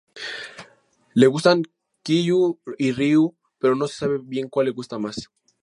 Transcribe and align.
Le 1.13 1.27
gustan 1.27 1.59
Kyu 2.05 2.59
y 2.79 2.91
Ryu 2.91 3.35
pero 3.59 3.75
no 3.75 3.87
se 3.87 3.97
sabe 3.99 4.17
bien 4.17 4.49
cual 4.49 4.65
le 4.65 4.71
gusta 4.71 4.97
más. 4.97 5.29